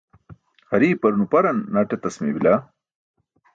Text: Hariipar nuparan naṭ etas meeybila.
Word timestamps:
Hariipar 0.71 1.13
nuparan 1.19 1.57
naṭ 1.73 1.89
etas 1.95 2.15
meeybila. 2.21 2.53